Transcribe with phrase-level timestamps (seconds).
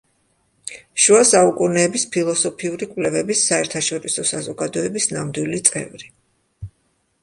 [1.03, 6.15] შუა საუკუნეების ფილოსოფიური კვლევების საერთაშორისო საზოგადოების ნამდვილი წევრი.